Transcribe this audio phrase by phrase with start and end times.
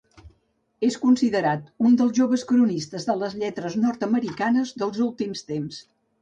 [0.85, 5.81] És considerat un dels joves cronistes de les lletres nord-americanes dels últims temps.